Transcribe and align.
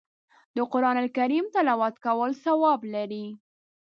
د 0.55 0.57
قرآن 0.71 0.97
کریم 1.17 1.45
تلاوت 1.55 1.95
کول 2.05 2.31
ثواب 2.43 2.79
لري 2.93 3.25